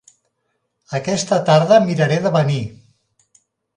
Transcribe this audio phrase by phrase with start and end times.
[0.99, 2.61] Aquesta tarda miraré de venir.